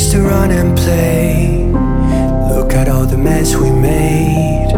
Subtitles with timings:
[0.00, 1.66] used to run and play.
[2.54, 4.70] Look at all the mess we made.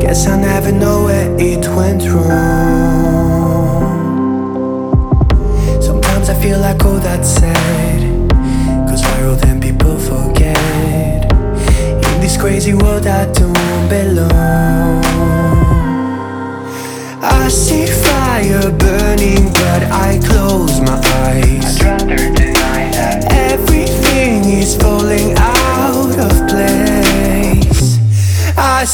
[0.00, 3.84] Guess I never know where it went wrong.
[5.82, 8.00] Sometimes I feel like all that's sad.
[8.88, 11.30] Cause viral then people forget.
[12.08, 13.55] In this crazy world I don't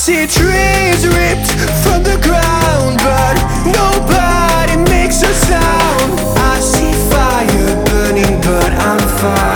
[0.02, 1.52] see trees ripped
[1.84, 6.18] from the ground, but nobody makes a sound.
[6.38, 9.51] I see fire burning, but I'm fine.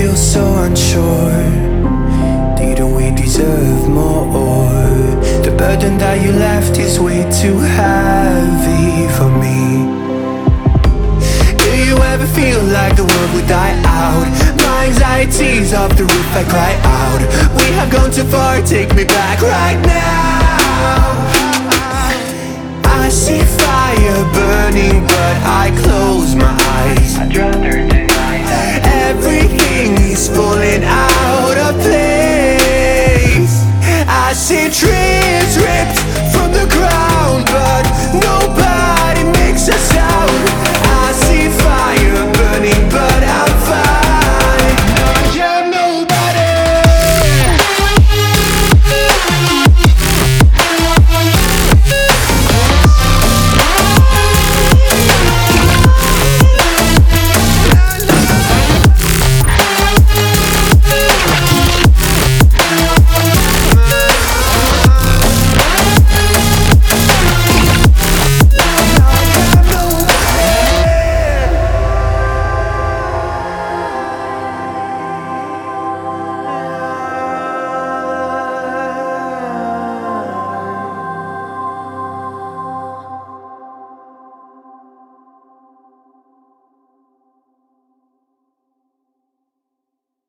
[0.00, 1.44] Feels so unsure.
[2.56, 4.24] Didn't we deserve more?
[5.44, 9.84] The burden that you left is way too heavy for me.
[11.64, 14.24] Do you ever feel like the world would die out?
[14.64, 17.20] My anxiety's off the roof, I cry out.
[17.60, 21.12] We have gone too far, take me back right now.
[23.02, 24.99] I see fire burning,
[34.50, 36.29] see trees ripped